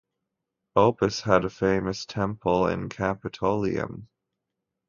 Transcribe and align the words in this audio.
Opis 0.75 1.21
had 1.21 1.45
a 1.45 1.49
famous 1.51 2.07
temple 2.07 2.65
in 2.67 2.89
the 2.89 2.95
Capitolium. 2.95 4.07